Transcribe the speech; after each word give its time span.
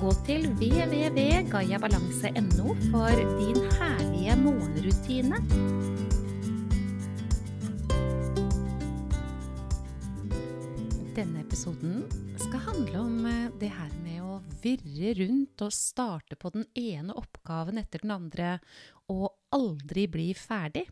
Gå 0.00 0.14
til 0.24 0.46
www.gayabalanse.no 0.56 2.72
for 2.88 3.12
din 3.36 3.58
herlige 3.76 4.32
morgenrutine. 4.40 5.36
Denne 11.12 11.42
episoden 11.42 12.08
skal 12.40 12.64
handle 12.70 12.96
om 13.02 13.26
eh, 13.28 13.52
det 13.60 13.68
her 13.76 13.92
med 14.00 14.24
å 14.24 14.40
virre 14.64 15.12
rundt 15.20 15.60
og 15.68 15.76
starte 15.76 16.32
på 16.40 16.48
den 16.56 16.64
ene 16.72 17.12
oppgaven 17.12 17.76
etter 17.84 18.00
den 18.00 18.16
andre 18.16 18.56
og 19.12 19.36
aldri 19.52 20.08
bli 20.08 20.32
ferdig. 20.32 20.88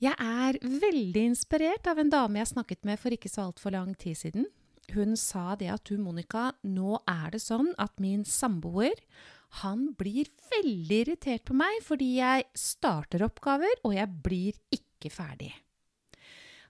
Jeg 0.00 0.16
er 0.16 0.56
veldig 0.64 1.28
inspirert 1.28 1.84
av 1.92 2.00
en 2.00 2.08
dame 2.08 2.40
jeg 2.40 2.56
snakket 2.56 2.88
med 2.88 2.96
for 3.04 3.12
ikke 3.12 3.28
så 3.28 3.44
altfor 3.50 3.76
lang 3.76 3.92
tid 4.00 4.16
siden. 4.16 4.48
Hun 4.92 5.16
sa 5.16 5.54
det 5.56 5.70
at 5.72 5.86
du, 5.88 5.96
Monica, 5.98 6.50
nå 6.62 7.00
er 7.08 7.32
det 7.34 7.40
sånn 7.42 7.72
at 7.80 7.96
min 8.02 8.26
samboer 8.28 8.98
han 9.62 9.92
blir 9.98 10.28
veldig 10.50 11.00
irritert 11.04 11.44
på 11.46 11.56
meg 11.56 11.78
fordi 11.86 12.16
jeg 12.18 12.48
starter 12.58 13.22
oppgaver, 13.26 13.80
og 13.86 13.94
jeg 13.94 14.10
blir 14.24 14.58
ikke 14.74 15.12
ferdig. 15.14 15.52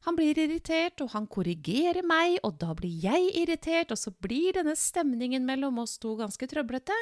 Han 0.05 0.19
blir 0.19 0.37
irritert, 0.37 1.01
og 1.01 1.15
han 1.15 1.25
korrigerer 1.33 2.05
meg, 2.05 2.37
og 2.45 2.59
da 2.61 2.75
blir 2.77 2.93
jeg 3.07 3.31
irritert, 3.41 3.95
og 3.95 3.97
så 3.97 4.13
blir 4.13 4.53
denne 4.59 4.75
stemningen 4.77 5.47
mellom 5.49 5.81
oss 5.81 5.97
to 6.03 6.13
ganske 6.19 6.49
trøblete, 6.51 6.97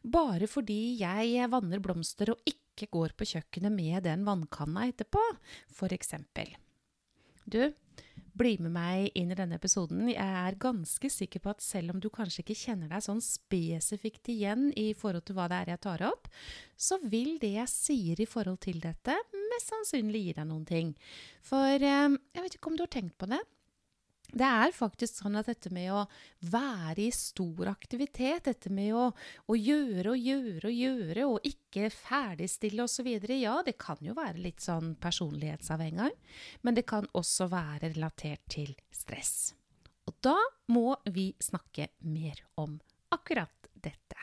bare 0.00 0.48
fordi 0.48 0.96
jeg 1.02 1.50
vanner 1.52 1.82
blomster 1.84 2.32
og 2.32 2.40
ikke 2.48 2.88
går 2.96 3.12
på 3.16 3.28
kjøkkenet 3.34 3.76
med 3.76 4.06
den 4.08 4.24
vannkanna 4.24 4.86
etterpå, 4.88 5.20
for 5.68 5.92
eksempel. 5.92 6.48
Du, 7.44 7.60
bli 8.36 8.56
med 8.60 8.74
meg 8.74 9.16
inn 9.18 9.32
i 9.32 9.38
denne 9.38 9.56
episoden. 9.58 10.06
Jeg 10.12 10.20
er 10.20 10.58
ganske 10.60 11.10
sikker 11.12 11.42
på 11.42 11.52
at 11.54 11.64
selv 11.64 11.94
om 11.94 12.02
du 12.02 12.08
kanskje 12.12 12.42
ikke 12.44 12.58
kjenner 12.58 12.90
deg 12.92 13.04
sånn 13.04 13.22
spesifikt 13.24 14.30
igjen 14.32 14.68
i 14.76 14.90
forhold 14.98 15.26
til 15.26 15.38
hva 15.38 15.48
det 15.50 15.62
er 15.62 15.74
jeg 15.74 15.84
tar 15.86 16.04
opp, 16.10 16.28
så 16.76 17.00
vil 17.02 17.36
det 17.42 17.54
jeg 17.56 17.72
sier 17.72 18.22
i 18.22 18.28
forhold 18.28 18.60
til 18.66 18.80
dette, 18.84 19.16
mest 19.50 19.72
sannsynlig 19.72 20.26
gi 20.26 20.38
deg 20.38 20.48
noen 20.50 20.66
ting. 20.68 20.94
For 21.44 21.76
eh, 21.76 22.16
jeg 22.36 22.44
vet 22.44 22.58
ikke 22.58 22.72
om 22.72 22.78
du 22.78 22.84
har 22.84 22.92
tenkt 22.92 23.16
på 23.20 23.30
det. 23.30 23.40
Det 24.36 24.44
er 24.44 24.72
faktisk 24.74 25.22
sånn 25.22 25.38
at 25.40 25.48
dette 25.48 25.70
med 25.72 25.88
å 25.96 26.02
være 26.52 27.06
i 27.06 27.12
stor 27.14 27.70
aktivitet, 27.70 28.44
dette 28.50 28.72
med 28.72 28.92
å, 28.92 29.06
å 29.48 29.56
gjøre 29.56 30.12
og 30.12 30.26
gjøre 30.28 30.68
og 30.68 30.76
gjøre 30.76 31.28
og 31.30 31.48
ikke 31.48 31.88
ferdigstille 31.94 32.84
osv., 32.84 33.08
ja, 33.32 33.56
det 33.64 33.78
kan 33.80 34.00
jo 34.04 34.16
være 34.16 34.42
litt 34.44 34.60
sånn 34.64 34.94
personlighetsavhengig, 35.00 36.12
men 36.68 36.76
det 36.76 36.84
kan 36.88 37.08
også 37.16 37.48
være 37.52 37.94
relatert 37.94 38.44
til 38.52 38.76
stress. 38.92 39.54
Og 40.06 40.20
da 40.22 40.36
må 40.72 40.92
vi 41.16 41.30
snakke 41.42 41.88
mer 42.04 42.44
om 42.60 42.76
akkurat 43.16 43.70
dette. 43.72 44.20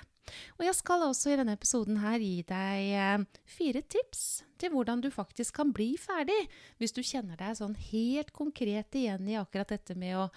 Og 0.59 0.66
jeg 0.67 0.78
skal 0.78 1.03
også 1.09 1.34
i 1.34 1.38
denne 1.41 1.58
episoden 1.58 2.00
her 2.03 2.22
gi 2.22 2.44
deg 2.47 2.94
eh, 3.02 3.44
fire 3.50 3.81
tips 3.81 4.44
til 4.64 4.73
hvordan 4.73 5.03
du 5.03 5.09
faktisk 5.14 5.59
kan 5.59 5.73
bli 5.75 5.94
ferdig, 6.00 6.39
hvis 6.80 6.95
du 6.95 7.03
kjenner 7.03 7.39
deg 7.39 7.58
sånn 7.59 7.75
helt 7.92 8.31
konkret 8.36 8.95
igjen 8.97 9.28
i 9.30 9.39
akkurat 9.39 9.75
dette 9.75 9.97
med 10.00 10.18
å 10.18 10.28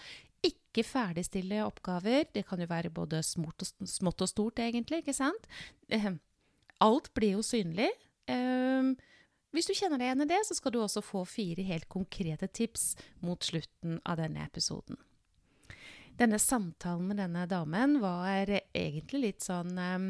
ikke 0.47 0.85
ferdigstille 0.87 1.65
oppgaver. 1.67 2.27
Det 2.35 2.45
kan 2.47 2.61
jo 2.61 2.69
være 2.71 2.93
både 2.95 3.23
smått 3.27 3.65
og, 3.65 3.89
smått 3.89 4.25
og 4.25 4.31
stort, 4.31 4.63
egentlig, 4.63 5.03
ikke 5.03 5.17
sant? 5.17 5.49
Ehm, 5.89 6.21
alt 6.85 7.13
blir 7.17 7.39
jo 7.39 7.45
synlig. 7.47 7.89
Ehm, 8.31 8.95
hvis 9.55 9.71
du 9.71 9.75
kjenner 9.75 10.01
deg 10.01 10.11
igjen 10.11 10.27
i 10.27 10.31
det, 10.35 10.43
så 10.49 10.57
skal 10.59 10.75
du 10.75 10.81
også 10.83 11.03
få 11.05 11.25
fire 11.29 11.65
helt 11.65 11.89
konkrete 11.93 12.49
tips 12.53 12.95
mot 13.25 13.43
slutten 13.43 14.01
av 14.05 14.21
denne 14.21 14.45
episoden. 14.45 14.99
Denne 16.17 16.39
samtalen 16.41 17.11
med 17.11 17.19
denne 17.21 17.45
damen 17.51 17.99
var 18.01 18.49
egentlig 18.49 19.21
litt 19.21 19.45
sånn 19.45 19.77
um, 19.77 20.07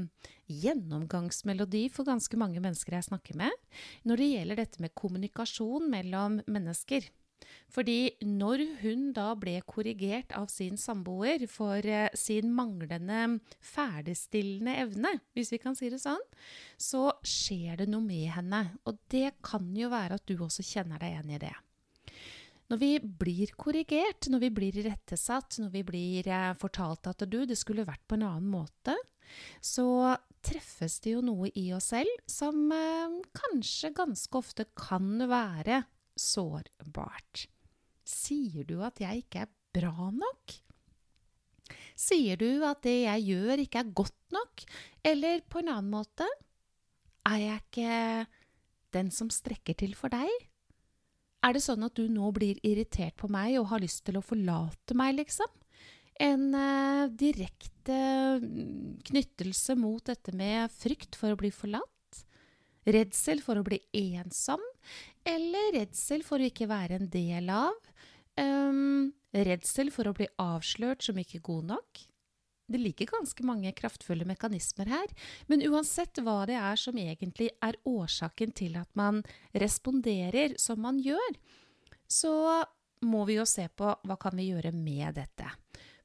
gjennomgangsmelodi 0.46 1.88
for 1.90 2.06
ganske 2.06 2.38
mange 2.38 2.62
mennesker 2.62 2.94
jeg 2.94 3.08
snakker 3.08 3.38
med, 3.40 3.50
når 4.06 4.22
det 4.22 4.28
gjelder 4.30 4.60
dette 4.62 4.84
med 4.84 4.94
kommunikasjon 4.94 5.90
mellom 5.90 6.38
mennesker. 6.46 7.08
Fordi 7.74 8.14
når 8.22 8.62
hun 8.84 9.10
da 9.16 9.32
ble 9.38 9.58
korrigert 9.66 10.30
av 10.38 10.46
sin 10.52 10.78
samboer 10.78 11.48
for 11.50 11.82
uh, 11.82 12.06
sin 12.14 12.54
manglende 12.54 13.40
ferdigstillende 13.58 14.78
evne, 14.86 15.16
hvis 15.34 15.50
vi 15.56 15.62
kan 15.62 15.74
si 15.74 15.90
det 15.90 16.04
sånn, 16.06 16.22
så 16.78 17.08
skjer 17.26 17.82
det 17.82 17.90
noe 17.90 18.06
med 18.06 18.30
henne. 18.38 18.68
Og 18.86 19.02
det 19.10 19.40
kan 19.42 19.72
jo 19.74 19.90
være 19.90 20.20
at 20.20 20.30
du 20.30 20.38
også 20.38 20.62
kjenner 20.70 21.02
deg 21.02 21.16
igjen 21.16 21.34
i 21.34 21.46
det. 21.48 21.56
Når 22.66 22.80
vi 22.80 22.92
blir 22.98 23.52
korrigert, 23.58 24.26
når 24.32 24.42
vi 24.42 24.50
blir 24.54 24.78
irettesatt, 24.82 25.58
når 25.62 25.70
vi 25.74 25.82
blir 25.86 26.30
eh, 26.30 26.54
fortalt 26.58 27.06
at 27.12 27.22
du, 27.30 27.44
det 27.46 27.58
skulle 27.58 27.86
vært 27.86 28.02
på 28.08 28.18
en 28.18 28.26
annen 28.26 28.48
måte, 28.50 28.96
så 29.62 30.16
treffes 30.46 30.98
det 31.02 31.16
jo 31.16 31.22
noe 31.26 31.50
i 31.58 31.68
oss 31.74 31.90
selv 31.94 32.22
som 32.30 32.66
eh, 32.74 33.18
kanskje 33.38 33.92
ganske 33.94 34.38
ofte 34.38 34.66
kan 34.78 35.28
være 35.30 35.84
sårbart. 36.18 37.46
Sier 38.06 38.66
du 38.66 38.80
at 38.86 39.02
jeg 39.02 39.24
ikke 39.24 39.46
er 39.46 39.54
bra 39.76 40.10
nok? 40.14 40.58
Sier 41.96 42.38
du 42.38 42.64
at 42.66 42.82
det 42.86 42.98
jeg 43.06 43.28
gjør, 43.30 43.62
ikke 43.62 43.82
er 43.82 43.94
godt 44.02 44.34
nok? 44.34 44.66
Eller 45.06 45.42
på 45.48 45.62
en 45.62 45.72
annen 45.72 45.94
måte 45.94 46.26
er 47.26 47.40
jeg 47.42 47.62
ikke 47.62 47.94
den 48.94 49.10
som 49.14 49.30
strekker 49.32 49.78
til 49.78 49.96
for 49.98 50.12
deg? 50.12 50.30
Er 51.44 51.54
det 51.56 51.62
sånn 51.64 51.84
at 51.86 51.96
du 51.98 52.06
nå 52.10 52.30
blir 52.34 52.58
irritert 52.66 53.16
på 53.20 53.28
meg 53.32 53.58
og 53.60 53.68
har 53.72 53.82
lyst 53.82 54.04
til 54.06 54.18
å 54.18 54.24
forlate 54.24 54.96
meg, 54.98 55.18
liksom? 55.20 55.50
En 56.22 56.48
eh, 56.56 57.04
direkte 57.12 57.98
mm, 58.40 59.02
knyttelse 59.10 59.76
mot 59.78 60.00
dette 60.08 60.32
med 60.36 60.72
frykt 60.72 61.18
for 61.20 61.34
å 61.34 61.38
bli 61.38 61.52
forlatt? 61.52 62.22
Redsel 62.86 63.42
for 63.42 63.58
å 63.58 63.66
bli 63.66 63.80
ensom? 63.98 64.62
Eller 65.26 65.72
redsel 65.80 66.22
for 66.26 66.40
å 66.40 66.48
ikke 66.48 66.70
være 66.70 67.00
en 67.00 67.10
del 67.12 67.50
av? 67.52 67.74
Um, 68.38 69.12
redsel 69.32 69.90
for 69.92 70.08
å 70.08 70.14
bli 70.16 70.28
avslørt 70.40 71.04
som 71.04 71.18
ikke 71.20 71.42
god 71.44 71.72
nok? 71.74 72.04
Det 72.66 72.80
ligger 72.82 73.12
ganske 73.12 73.44
mange 73.46 73.70
kraftfulle 73.78 74.26
mekanismer 74.26 74.90
her, 74.90 75.12
men 75.46 75.62
uansett 75.68 76.18
hva 76.18 76.40
det 76.50 76.56
er 76.58 76.80
som 76.80 76.98
egentlig 76.98 77.52
er 77.62 77.78
årsaken 77.86 78.54
til 78.58 78.78
at 78.80 78.90
man 78.98 79.22
responderer 79.54 80.56
som 80.60 80.82
man 80.82 80.98
gjør, 81.02 81.38
så 82.10 82.64
må 83.06 83.24
vi 83.28 83.36
jo 83.38 83.46
se 83.48 83.68
på 83.68 83.92
hva 84.02 84.16
kan 84.18 84.34
vi 84.38 84.50
gjøre 84.50 84.72
med 84.74 85.14
dette. 85.18 85.50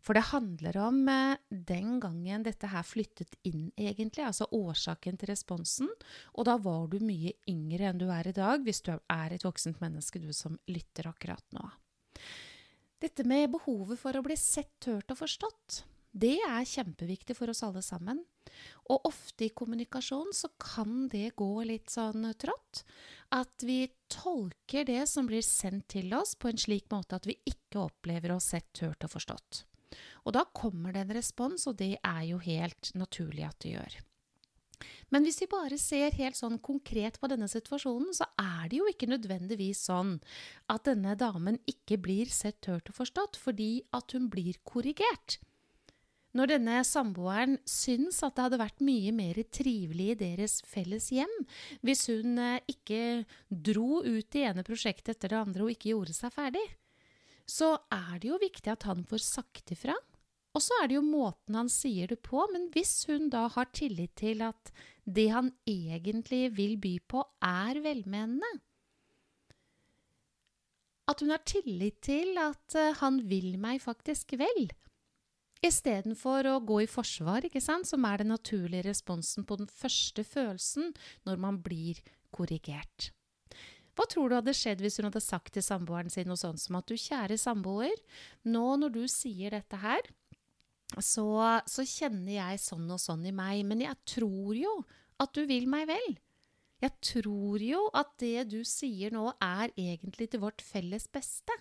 For 0.01 0.17
det 0.17 0.31
handler 0.31 0.77
om 0.81 1.03
eh, 1.09 1.37
den 1.49 1.99
gangen 2.01 2.45
dette 2.45 2.69
her 2.71 2.85
flyttet 2.85 3.35
inn, 3.45 3.69
egentlig, 3.77 4.25
altså 4.25 4.47
årsaken 4.49 5.19
til 5.21 5.29
responsen. 5.29 5.91
Og 6.33 6.47
da 6.49 6.57
var 6.61 6.87
du 6.89 6.97
mye 7.05 7.35
yngre 7.49 7.91
enn 7.91 8.01
du 8.01 8.07
er 8.09 8.31
i 8.31 8.35
dag, 8.35 8.65
hvis 8.65 8.81
du 8.87 8.95
er 8.95 9.35
et 9.35 9.45
voksent 9.45 9.81
menneske, 9.83 10.21
du 10.21 10.33
som 10.33 10.57
lytter 10.71 11.11
akkurat 11.11 11.45
nå. 11.53 11.69
Dette 13.01 13.25
med 13.25 13.53
behovet 13.53 14.01
for 14.01 14.17
å 14.17 14.25
bli 14.25 14.37
sett, 14.37 14.89
hørt 14.89 15.13
og 15.13 15.21
forstått. 15.21 15.83
Det 16.11 16.37
er 16.43 16.67
kjempeviktig 16.67 17.37
for 17.37 17.51
oss 17.51 17.63
alle 17.63 17.81
sammen. 17.85 18.19
Og 18.91 19.07
ofte 19.07 19.45
i 19.47 19.53
kommunikasjon 19.55 20.33
så 20.35 20.49
kan 20.59 21.07
det 21.11 21.31
gå 21.39 21.63
litt 21.67 21.91
sånn 21.93 22.27
trått. 22.39 22.83
At 23.31 23.63
vi 23.63 23.85
tolker 24.11 24.85
det 24.87 25.05
som 25.07 25.29
blir 25.29 25.43
sendt 25.45 25.87
til 25.95 26.11
oss 26.17 26.35
på 26.35 26.51
en 26.51 26.59
slik 26.59 26.89
måte 26.91 27.15
at 27.15 27.29
vi 27.29 27.39
ikke 27.47 27.87
opplever 27.87 28.35
oss 28.35 28.51
sett, 28.51 28.83
hørt 28.83 29.07
og 29.07 29.13
forstått. 29.15 29.65
Og 30.27 30.35
da 30.35 30.43
kommer 30.55 30.93
det 30.93 31.05
en 31.05 31.15
respons, 31.15 31.65
og 31.67 31.79
det 31.79 31.95
er 31.97 32.23
jo 32.27 32.39
helt 32.43 32.91
naturlig 32.95 33.47
at 33.47 33.59
det 33.63 33.75
gjør. 33.77 33.99
Men 35.13 35.25
hvis 35.27 35.41
vi 35.43 35.49
bare 35.51 35.77
ser 35.79 36.15
helt 36.17 36.37
sånn 36.39 36.57
konkret 36.63 37.19
på 37.21 37.29
denne 37.31 37.47
situasjonen, 37.51 38.13
så 38.15 38.27
er 38.39 38.69
det 38.71 38.79
jo 38.79 38.87
ikke 38.89 39.09
nødvendigvis 39.11 39.83
sånn 39.89 40.15
at 40.71 40.87
denne 40.87 41.17
damen 41.19 41.59
ikke 41.69 41.99
blir 42.01 42.31
sett, 42.31 42.65
hørt 42.71 42.89
og 42.91 42.97
forstått 43.01 43.39
fordi 43.39 43.83
at 43.95 44.15
hun 44.15 44.29
blir 44.31 44.57
korrigert. 44.67 45.39
Når 46.37 46.53
denne 46.53 46.77
samboeren 46.87 47.57
syns 47.67 48.21
at 48.23 48.37
det 48.37 48.45
hadde 48.45 48.61
vært 48.61 48.83
mye 48.87 49.11
mer 49.15 49.39
trivelig 49.51 50.13
i 50.13 50.19
deres 50.21 50.61
felles 50.67 51.09
hjem 51.11 51.33
hvis 51.83 52.05
hun 52.11 52.39
eh, 52.39 52.61
ikke 52.71 53.25
dro 53.49 53.99
ut 54.05 54.29
det 54.31 54.45
ene 54.47 54.63
prosjektet 54.67 55.17
etter 55.17 55.33
det 55.33 55.41
andre 55.41 55.65
og 55.65 55.73
ikke 55.73 55.91
gjorde 55.91 56.15
seg 56.15 56.31
ferdig, 56.31 56.63
så 57.49 57.73
er 57.91 58.21
det 58.21 58.31
jo 58.31 58.39
viktig 58.39 58.71
at 58.71 58.87
han 58.87 59.03
får 59.07 59.25
sagt 59.25 59.75
ifra. 59.75 59.97
Og 60.51 60.63
så 60.63 60.75
er 60.81 60.89
det 60.91 60.97
jo 60.97 61.03
måten 61.05 61.55
han 61.55 61.69
sier 61.71 62.11
det 62.11 62.19
på, 62.25 62.43
men 62.51 62.67
hvis 62.73 63.05
hun 63.07 63.29
da 63.31 63.45
har 63.51 63.71
tillit 63.75 64.13
til 64.19 64.43
at 64.43 64.71
det 65.03 65.29
han 65.31 65.51
egentlig 65.67 66.49
vil 66.57 66.75
by 66.81 66.97
på, 67.11 67.23
er 67.43 67.79
velmenende 67.83 68.51
At 71.11 71.23
hun 71.23 71.31
har 71.33 71.41
tillit 71.47 72.01
til 72.03 72.37
at 72.39 72.75
uh, 72.77 72.93
han 73.01 73.19
vil 73.27 73.57
meg 73.59 73.81
faktisk 73.83 74.35
vel, 74.39 74.69
istedenfor 75.65 76.47
å 76.49 76.59
gå 76.65 76.81
i 76.83 76.89
forsvar, 76.89 77.45
sant, 77.61 77.89
som 77.89 78.05
er 78.09 78.21
den 78.21 78.31
naturlige 78.33 78.89
responsen 78.89 79.45
på 79.45 79.59
den 79.61 79.69
første 79.69 80.25
følelsen 80.25 80.93
når 81.27 81.41
man 81.41 81.59
blir 81.61 82.01
korrigert. 82.33 83.11
Hva 83.97 84.07
tror 84.09 84.31
du 84.31 84.37
hadde 84.37 84.55
skjedd 84.55 84.81
hvis 84.81 84.97
hun 84.97 85.09
hadde 85.09 85.21
sagt 85.21 85.53
til 85.53 85.65
samboeren 85.65 86.09
sin 86.09 86.29
noe 86.31 86.39
sånt 86.39 86.61
som 86.63 86.77
at 86.79 86.87
du, 86.87 86.95
kjære 86.95 87.37
samboer, 87.37 87.93
nå 88.47 88.65
når 88.81 88.95
du 88.95 89.03
sier 89.11 89.53
dette 89.53 89.77
her, 89.81 90.01
så, 90.99 91.27
så, 91.69 91.85
kjenner 91.87 92.33
jeg 92.33 92.63
sånn 92.63 92.89
og 92.91 92.99
sånn 92.99 93.23
i 93.29 93.35
meg, 93.35 93.61
men 93.67 93.83
jeg 93.85 93.95
tror 94.15 94.57
jo 94.57 94.73
at 95.21 95.31
du 95.35 95.45
vil 95.47 95.67
meg 95.71 95.87
vel. 95.91 96.15
Jeg 96.81 96.97
tror 97.05 97.61
jo 97.61 97.83
at 97.95 98.15
det 98.19 98.47
du 98.51 98.61
sier 98.67 99.13
nå, 99.13 99.27
er 99.37 99.69
egentlig 99.77 100.31
til 100.31 100.41
vårt 100.43 100.63
felles 100.65 101.05
beste. 101.13 101.53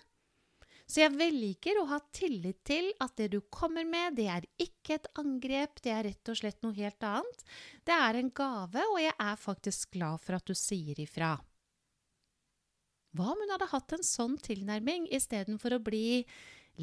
Så 0.91 1.05
jeg 1.05 1.15
velger 1.15 1.77
å 1.79 1.85
ha 1.87 2.01
tillit 2.11 2.65
til 2.67 2.89
at 2.99 3.13
det 3.15 3.29
du 3.31 3.37
kommer 3.53 3.85
med, 3.87 4.17
det 4.17 4.25
er 4.27 4.47
ikke 4.59 4.97
et 4.97 5.07
angrep, 5.21 5.79
det 5.85 5.93
er 5.95 6.03
rett 6.09 6.31
og 6.33 6.39
slett 6.41 6.59
noe 6.65 6.75
helt 6.75 7.05
annet. 7.07 7.45
Det 7.87 7.95
er 7.95 8.19
en 8.19 8.31
gave, 8.35 8.83
og 8.83 8.99
jeg 8.99 9.15
er 9.15 9.39
faktisk 9.39 9.93
glad 9.95 10.19
for 10.19 10.35
at 10.35 10.51
du 10.51 10.57
sier 10.57 10.99
ifra. 10.99 11.37
Hva 13.15 13.29
om 13.31 13.39
hun 13.39 13.55
hadde 13.55 13.71
hatt 13.71 13.95
en 13.95 14.03
sånn 14.03 14.35
tilnærming 14.43 15.07
istedenfor 15.15 15.77
å 15.77 15.83
bli 15.83 16.25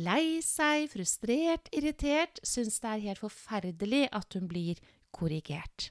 lei 0.00 0.40
seg, 0.44 0.88
frustrert, 0.93 1.69
irritert, 1.76 2.40
syns 2.44 2.81
det 2.81 2.94
er 2.94 3.06
helt 3.10 3.25
forferdelig 3.25 4.06
at 4.16 4.37
hun 4.37 4.49
blir 4.49 4.81
korrigert. 5.12 5.90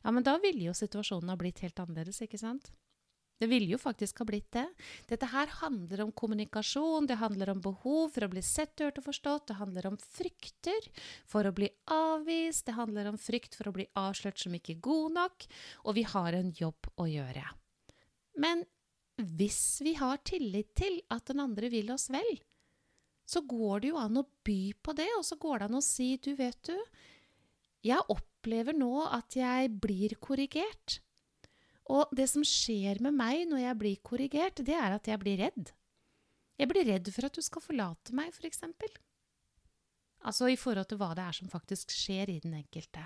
Ja, 0.00 0.12
men 0.12 0.24
da 0.24 0.38
ville 0.40 0.70
jo 0.70 0.76
situasjonen 0.76 1.32
ha 1.32 1.36
blitt 1.40 1.60
helt 1.64 1.84
annerledes, 1.84 2.20
ikke 2.24 2.40
sant? 2.40 2.72
Det 3.38 3.46
ville 3.46 3.70
jo 3.70 3.78
faktisk 3.78 4.18
ha 4.18 4.26
blitt 4.26 4.50
det. 4.56 4.64
Dette 5.06 5.28
her 5.30 5.50
handler 5.60 6.02
om 6.02 6.10
kommunikasjon, 6.10 7.06
det 7.06 7.20
handler 7.20 7.52
om 7.52 7.60
behov 7.62 8.10
for 8.14 8.26
å 8.26 8.30
bli 8.32 8.42
sett, 8.42 8.74
hørt 8.82 8.98
og 8.98 9.06
forstått, 9.06 9.46
det 9.50 9.58
handler 9.60 9.86
om 9.92 9.98
frykter 10.02 10.88
for 11.28 11.46
å 11.46 11.54
bli 11.54 11.68
avvist, 11.94 12.66
det 12.66 12.74
handler 12.78 13.12
om 13.12 13.20
frykt 13.20 13.54
for 13.54 13.70
å 13.70 13.76
bli 13.76 13.86
avslørt 13.98 14.42
som 14.42 14.56
ikke 14.58 14.80
god 14.82 15.14
nok, 15.20 15.46
og 15.86 15.98
vi 16.00 16.04
har 16.10 16.34
en 16.34 16.50
jobb 16.58 16.90
å 16.98 17.06
gjøre. 17.06 17.46
Men 18.42 18.66
hvis 19.38 19.80
vi 19.86 19.94
har 19.98 20.20
tillit 20.26 20.74
til 20.78 21.00
at 21.14 21.30
den 21.30 21.42
andre 21.42 21.70
vil 21.70 21.90
oss 21.94 22.08
vel, 22.10 22.38
så 23.28 23.42
går 23.46 23.82
det 23.82 23.90
jo 23.92 24.00
an 24.00 24.18
å 24.18 24.26
by 24.46 24.62
på 24.82 24.94
det, 24.98 25.08
og 25.18 25.24
så 25.26 25.38
går 25.38 25.60
det 25.60 25.68
an 25.68 25.78
å 25.78 25.84
si 25.84 26.14
du, 26.22 26.32
vet 26.38 26.58
du, 26.70 26.76
jeg 27.86 28.10
opplever 28.10 28.74
nå 28.74 29.04
at 29.06 29.36
jeg 29.38 29.70
blir 29.78 30.14
korrigert. 30.22 30.98
Og 31.88 32.12
det 32.12 32.28
som 32.28 32.44
skjer 32.44 33.00
med 33.04 33.16
meg 33.16 33.46
når 33.48 33.64
jeg 33.64 33.80
blir 33.80 34.00
korrigert, 34.04 34.60
det 34.64 34.76
er 34.76 34.96
at 34.96 35.08
jeg 35.08 35.20
blir 35.22 35.40
redd. 35.40 35.72
Jeg 36.58 36.70
blir 36.70 36.88
redd 36.88 37.08
for 37.14 37.28
at 37.28 37.36
du 37.38 37.44
skal 37.44 37.64
forlate 37.64 38.14
meg, 38.16 38.32
for 38.34 38.48
eksempel. 38.48 38.90
Altså 40.26 40.50
i 40.50 40.58
forhold 40.58 40.88
til 40.90 40.98
hva 41.00 41.12
det 41.16 41.28
er 41.28 41.36
som 41.36 41.50
faktisk 41.50 41.94
skjer 41.94 42.32
i 42.32 42.40
den 42.42 42.56
enkelte. 42.58 43.04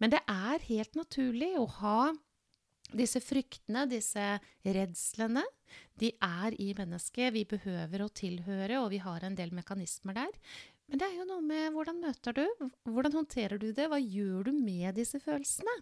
Men 0.00 0.14
det 0.14 0.22
er 0.24 0.64
helt 0.70 0.96
naturlig 0.96 1.52
å 1.60 1.66
ha 1.82 2.00
disse 2.96 3.20
fryktene, 3.20 3.84
disse 3.90 4.24
redslene, 4.64 5.44
de 6.00 6.14
er 6.24 6.56
i 6.56 6.70
mennesket. 6.76 7.34
Vi 7.36 7.44
behøver 7.48 8.04
å 8.04 8.08
tilhøre, 8.08 8.80
og 8.80 8.88
vi 8.94 9.02
har 9.04 9.26
en 9.26 9.36
del 9.36 9.52
mekanismer 9.52 10.16
der. 10.16 10.32
Men 10.88 11.02
det 11.02 11.10
er 11.10 11.18
jo 11.18 11.28
noe 11.28 11.44
med 11.44 11.74
hvordan 11.74 12.00
møter 12.00 12.38
du? 12.38 12.46
Hvordan 12.88 13.18
håndterer 13.20 13.60
du 13.60 13.68
det? 13.76 13.90
Hva 13.92 14.00
gjør 14.00 14.48
du 14.48 14.54
med 14.56 14.96
disse 14.96 15.20
følelsene? 15.20 15.74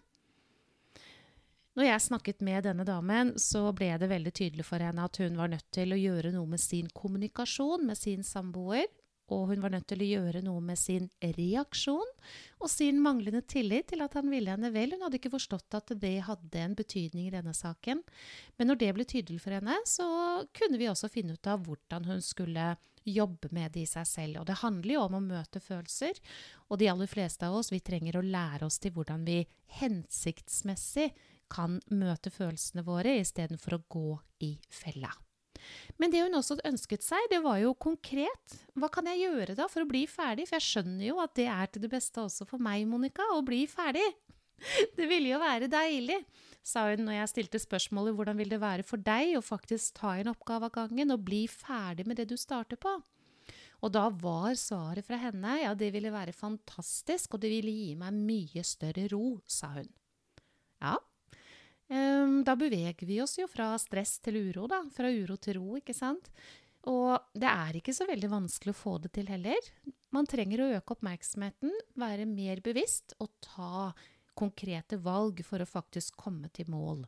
Når 1.77 1.85
jeg 1.85 2.05
snakket 2.07 2.39
med 2.41 2.65
denne 2.65 2.85
damen, 2.87 3.35
så 3.37 3.67
ble 3.77 3.91
det 4.01 4.09
veldig 4.09 4.33
tydelig 4.33 4.65
for 4.65 4.81
henne 4.81 5.03
at 5.05 5.19
hun 5.21 5.37
var 5.37 5.51
nødt 5.51 5.67
til 5.75 5.93
å 5.93 5.99
gjøre 5.99 6.33
noe 6.33 6.49
med 6.49 6.61
sin 6.63 6.89
kommunikasjon 6.97 7.85
med 7.85 7.99
sin 7.99 8.25
samboer 8.25 8.87
og 9.33 9.49
hun 9.51 9.63
var 9.63 9.73
nødt 9.73 9.87
til 9.91 10.01
å 10.03 10.07
gjøre 10.07 10.41
noe 10.45 10.61
med 10.63 10.79
sin 10.79 11.09
reaksjon 11.19 12.11
og 12.61 12.69
sin 12.71 13.01
manglende 13.03 13.41
tillit 13.43 13.89
til 13.91 14.03
at 14.05 14.15
han 14.15 14.29
ville 14.31 14.53
henne 14.53 14.71
vel. 14.71 14.93
Hun 14.95 15.03
hadde 15.03 15.19
ikke 15.19 15.33
forstått 15.33 15.75
at 15.75 15.91
det 15.99 16.15
hadde 16.29 16.61
en 16.63 16.75
betydning 16.77 17.27
i 17.27 17.33
denne 17.33 17.51
saken. 17.55 18.05
Men 18.55 18.71
når 18.71 18.79
det 18.83 18.91
ble 18.95 19.07
tydelig 19.07 19.41
for 19.43 19.57
henne, 19.57 19.75
så 19.83 20.07
kunne 20.55 20.79
vi 20.79 20.87
også 20.87 21.11
finne 21.11 21.35
ut 21.35 21.51
av 21.51 21.65
hvordan 21.67 22.07
hun 22.07 22.23
skulle 22.23 22.75
jobbe 23.07 23.51
med 23.55 23.75
det 23.75 23.83
i 23.83 23.89
seg 23.89 24.07
selv. 24.07 24.41
Og 24.41 24.47
det 24.47 24.61
handler 24.63 24.95
jo 24.95 25.03
om 25.05 25.19
å 25.19 25.23
møte 25.23 25.63
følelser, 25.63 26.19
og 26.71 26.79
de 26.79 26.89
aller 26.91 27.11
fleste 27.11 27.47
av 27.47 27.55
oss, 27.59 27.71
vi 27.71 27.83
trenger 27.83 28.19
å 28.19 28.25
lære 28.25 28.67
oss 28.67 28.79
til 28.83 28.95
hvordan 28.95 29.27
vi 29.27 29.41
hensiktsmessig 29.79 31.11
kan 31.51 31.79
møte 31.93 32.31
følelsene 32.33 32.83
våre 32.87 33.17
istedenfor 33.21 33.77
å 33.77 33.85
gå 33.91 34.09
i 34.45 34.53
fella. 34.71 35.13
Men 35.97 36.13
det 36.13 36.21
hun 36.23 36.37
også 36.37 36.59
ønsket 36.67 37.05
seg, 37.05 37.29
det 37.31 37.41
var 37.43 37.59
jo 37.61 37.73
konkret. 37.79 38.57
Hva 38.77 38.89
kan 38.93 39.07
jeg 39.09 39.25
gjøre 39.25 39.57
da 39.57 39.67
for 39.71 39.83
å 39.83 39.89
bli 39.89 40.05
ferdig? 40.09 40.47
For 40.49 40.59
jeg 40.59 40.67
skjønner 40.67 41.07
jo 41.09 41.19
at 41.23 41.33
det 41.39 41.47
er 41.51 41.71
til 41.71 41.83
det 41.85 41.91
beste 41.91 42.21
også 42.23 42.47
for 42.49 42.61
meg, 42.63 42.85
Monica, 42.89 43.25
å 43.33 43.43
bli 43.45 43.65
ferdig. 43.69 44.05
Det 44.97 45.05
ville 45.05 45.29
jo 45.29 45.37
være 45.37 45.67
deilig, 45.69 46.15
sa 46.65 46.87
hun 46.89 47.03
når 47.05 47.19
jeg 47.19 47.29
stilte 47.29 47.59
spørsmålet 47.61 48.15
hvordan 48.17 48.39
vil 48.39 48.49
det 48.49 48.57
være 48.57 48.85
for 48.87 48.97
deg 48.97 49.35
å 49.37 49.43
faktisk 49.45 49.99
ta 49.99 50.15
en 50.17 50.31
oppgave 50.31 50.65
av 50.65 50.73
gangen 50.73 51.13
og 51.13 51.27
bli 51.27 51.43
ferdig 51.51 52.07
med 52.09 52.17
det 52.17 52.25
du 52.31 52.33
starter 52.41 52.79
på. 52.81 52.95
Og 53.85 53.93
da 53.93 54.07
var 54.09 54.57
svaret 54.57 55.05
fra 55.05 55.19
henne 55.21 55.59
ja, 55.61 55.75
det 55.77 55.91
ville 55.93 56.09
være 56.09 56.33
fantastisk, 56.33 57.35
og 57.35 57.43
det 57.43 57.51
ville 57.53 57.73
gi 57.75 57.91
meg 57.99 58.17
mye 58.17 58.65
større 58.65 59.05
ro, 59.13 59.37
sa 59.45 59.69
hun. 59.75 59.91
Ja, 60.81 60.95
da 61.87 62.53
beveger 62.59 63.07
vi 63.07 63.21
oss 63.23 63.37
jo 63.39 63.45
fra 63.47 63.69
stress 63.79 64.17
til 64.19 64.35
uro, 64.49 64.65
da. 64.67 64.81
Fra 64.91 65.07
uro 65.07 65.37
til 65.39 65.55
ro, 65.59 65.77
ikke 65.79 65.95
sant. 65.95 66.27
Og 66.87 67.15
det 67.35 67.47
er 67.49 67.77
ikke 67.79 67.95
så 67.95 68.07
veldig 68.07 68.29
vanskelig 68.31 68.73
å 68.73 68.79
få 68.79 68.97
det 69.03 69.11
til 69.15 69.27
heller. 69.31 69.71
Man 70.15 70.27
trenger 70.29 70.63
å 70.63 70.69
øke 70.77 70.95
oppmerksomheten, 70.95 71.73
være 71.99 72.27
mer 72.29 72.61
bevisst 72.63 73.15
og 73.19 73.31
ta 73.43 73.91
konkrete 74.37 74.99
valg 75.01 75.41
for 75.45 75.63
å 75.63 75.67
faktisk 75.67 76.19
komme 76.21 76.51
til 76.53 76.69
mål. 76.71 77.03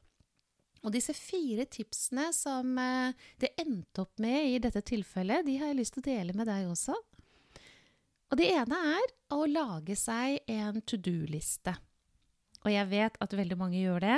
Og 0.80 0.94
disse 0.96 1.14
fire 1.16 1.66
tipsene 1.68 2.30
som 2.36 2.78
eh, 2.80 3.16
det 3.40 3.54
endte 3.60 4.06
opp 4.06 4.22
med 4.24 4.54
i 4.54 4.60
dette 4.64 4.82
tilfellet, 4.88 5.46
de 5.48 5.58
har 5.60 5.72
jeg 5.72 5.80
lyst 5.82 5.98
til 5.98 6.04
å 6.06 6.10
dele 6.10 6.36
med 6.36 6.48
deg 6.48 6.70
også. 6.72 6.96
Og 8.30 8.40
det 8.40 8.48
ene 8.54 8.80
er 8.96 9.14
å 9.36 9.44
lage 9.50 9.96
seg 10.00 10.40
en 10.52 10.80
to 10.88 11.00
do-liste. 11.02 11.74
Og 12.66 12.72
jeg 12.74 12.90
vet 12.92 13.16
at 13.24 13.36
veldig 13.40 13.56
mange 13.60 13.80
gjør 13.80 14.04
det. 14.04 14.18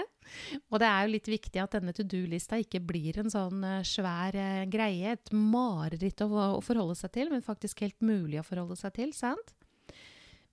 Og 0.71 0.79
det 0.81 0.88
er 0.89 1.03
jo 1.05 1.13
litt 1.13 1.27
viktig 1.29 1.61
at 1.61 1.75
denne 1.75 1.93
to 1.93 2.05
do-lista 2.07 2.57
ikke 2.62 2.81
blir 2.83 3.19
en 3.21 3.29
sånn 3.29 3.62
eh, 3.67 3.83
svær 3.86 4.38
uh, 4.38 4.63
greie, 4.71 5.13
et 5.13 5.33
mareritt 5.36 6.24
å, 6.25 6.57
forholde 6.65 6.98
seg 6.98 7.13
til, 7.17 7.29
men 7.33 7.45
faktisk 7.45 7.83
helt 7.86 8.00
mulig 8.01 8.39
å 8.41 8.48
forholde 8.48 8.77
seg 8.79 8.95
til, 8.98 9.13
sant? 9.17 9.53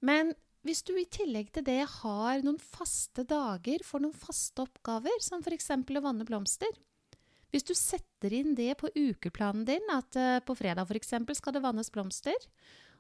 Men 0.04 0.35
hvis 0.66 0.83
du 0.85 0.92
i 0.99 1.07
tillegg 1.09 1.49
til 1.54 1.64
det 1.64 1.80
har 2.02 2.45
noen 2.45 2.61
faste 2.61 3.25
dager 3.28 3.85
for 3.87 4.04
noen 4.04 4.16
faste 4.16 4.66
oppgaver, 4.66 5.16
som 5.25 5.40
f.eks. 5.40 5.71
å 5.73 6.04
vanne 6.04 6.28
blomster 6.28 6.76
Hvis 7.54 7.64
du 7.64 7.73
setter 7.73 8.35
inn 8.37 8.52
det 8.59 8.75
på 8.83 8.90
ukeplanen 8.92 9.64
din, 9.64 9.88
at 9.95 10.21
uh, 10.21 10.37
på 10.45 10.59
fredag 10.59 10.85
f.eks. 10.90 11.16
skal 11.40 11.57
det 11.57 11.64
vannes 11.64 11.88
blomster, 11.95 12.37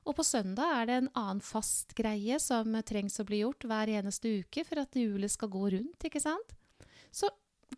og 0.08 0.16
på 0.16 0.24
søndag 0.24 0.72
er 0.72 0.88
det 0.88 0.94
en 1.02 1.10
annen 1.20 1.42
fast 1.44 1.92
greie 1.98 2.38
som 2.40 2.72
trengs 2.88 3.20
å 3.20 3.26
bli 3.28 3.42
gjort 3.42 3.66
hver 3.68 3.92
eneste 3.92 4.38
uke 4.40 4.64
for 4.64 4.80
at 4.80 4.96
hjulet 4.96 5.32
skal 5.32 5.52
gå 5.52 5.66
rundt, 5.76 6.06
ikke 6.08 6.22
sant? 6.22 6.54
Så 7.12 7.28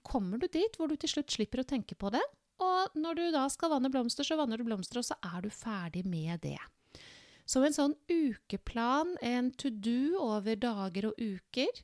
kommer 0.06 0.38
du 0.38 0.46
dit 0.46 0.76
hvor 0.78 0.90
du 0.90 0.94
til 0.94 1.10
slutt 1.10 1.34
slipper 1.34 1.64
å 1.64 1.66
tenke 1.66 1.98
på 1.98 2.12
det, 2.14 2.22
og 2.60 2.94
når 2.98 3.16
du 3.18 3.24
da 3.34 3.46
skal 3.50 3.72
vanne 3.72 3.90
blomster, 3.90 4.26
så 4.26 4.36
vanner 4.38 4.60
du 4.60 4.66
blomster, 4.68 5.00
og 5.00 5.08
så 5.08 5.16
er 5.24 5.42
du 5.42 5.50
ferdig 5.50 6.04
med 6.06 6.42
det. 6.44 6.60
Så 7.48 7.64
en 7.66 7.74
sånn 7.74 7.96
ukeplan, 8.06 9.16
en 9.26 9.50
to 9.58 9.72
do 9.74 10.14
over 10.22 10.60
dager 10.60 11.08
og 11.10 11.18
uker, 11.18 11.82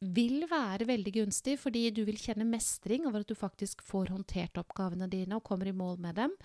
vil 0.00 0.46
være 0.48 0.88
veldig 0.88 1.12
gunstig, 1.14 1.58
fordi 1.60 1.86
du 1.92 2.02
vil 2.08 2.20
kjenne 2.20 2.46
mestring 2.48 3.06
over 3.08 3.22
at 3.22 3.30
du 3.30 3.36
faktisk 3.36 3.84
får 3.84 4.12
håndtert 4.12 4.60
oppgavene 4.60 5.08
dine 5.12 5.36
og 5.36 5.44
kommer 5.46 5.68
i 5.68 5.76
mål 5.76 5.98
med 6.00 6.16
dem. 6.20 6.36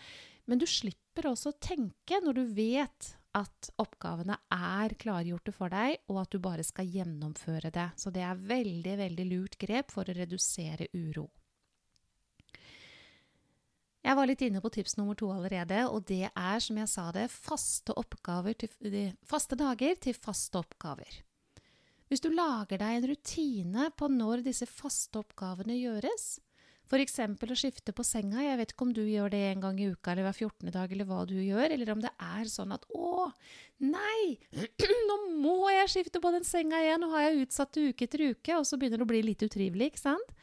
Men 0.48 0.62
du 0.62 0.68
slipper 0.70 1.32
også 1.32 1.54
å 1.54 1.60
tenke 1.64 2.20
når 2.24 2.40
du 2.40 2.44
vet 2.58 3.16
at 3.36 3.70
oppgavene 3.82 4.38
er 4.54 4.96
klargjorte 5.00 5.54
for 5.56 5.74
deg, 5.74 5.98
og 6.12 6.22
at 6.24 6.32
du 6.32 6.40
bare 6.44 6.64
skal 6.64 6.88
gjennomføre 6.88 7.72
det. 7.74 7.90
Så 8.00 8.14
det 8.16 8.24
er 8.24 8.40
veldig, 8.40 8.96
veldig 9.02 9.26
lurt 9.32 9.58
grep 9.60 9.92
for 9.92 10.08
å 10.08 10.16
redusere 10.16 10.88
uro. 10.96 11.28
Jeg 14.06 14.18
var 14.20 14.30
litt 14.30 14.44
inne 14.46 14.62
på 14.62 14.70
tips 14.70 15.00
nummer 15.00 15.18
to 15.18 15.32
allerede, 15.34 15.80
og 15.90 16.06
det 16.06 16.28
er, 16.30 16.60
som 16.62 16.78
jeg 16.78 16.90
sa 16.92 17.08
det, 17.16 17.26
faste, 17.34 17.96
til, 18.62 19.00
faste 19.26 19.58
dager 19.58 19.98
til 19.98 20.14
faste 20.14 20.62
oppgaver. 20.62 21.24
Hvis 22.06 22.22
du 22.22 22.30
lager 22.30 22.78
deg 22.78 23.00
en 23.00 23.08
rutine 23.10 23.88
på 23.98 24.10
når 24.14 24.46
disse 24.46 24.68
faste 24.70 25.24
oppgavene 25.24 25.74
gjøres, 25.80 26.36
F.eks. 26.86 27.20
å 27.20 27.58
skifte 27.58 27.94
på 27.96 28.06
senga. 28.06 28.44
Jeg 28.44 28.60
vet 28.60 28.74
ikke 28.74 28.86
om 28.86 28.94
du 28.94 29.02
gjør 29.04 29.34
det 29.34 29.42
en 29.50 29.64
gang 29.64 29.80
i 29.82 29.88
uka 29.90 30.14
eller 30.14 30.28
hver 30.28 30.38
14. 30.38 30.72
dag, 30.74 30.92
eller 30.92 31.10
hva 31.10 31.24
du 31.30 31.36
gjør, 31.40 31.74
eller 31.74 31.94
om 31.96 32.04
det 32.04 32.12
er 32.14 32.52
sånn 32.52 32.76
at 32.76 32.86
å, 32.94 33.30
nei, 33.82 34.38
nå 35.10 35.18
må 35.42 35.58
jeg 35.74 35.92
skifte 35.96 36.22
på 36.22 36.34
den 36.36 36.46
senga 36.48 36.84
igjen, 36.84 37.02
nå 37.02 37.10
har 37.16 37.28
jeg 37.28 37.48
utsatt 37.48 37.74
det 37.74 37.90
uke 37.92 38.08
etter 38.08 38.28
uke, 38.32 38.60
og 38.60 38.68
så 38.70 38.78
begynner 38.78 39.02
det 39.02 39.08
å 39.08 39.14
bli 39.14 39.24
litt 39.26 39.46
utrivelig, 39.46 39.94
ikke 39.94 40.06
sant? 40.06 40.38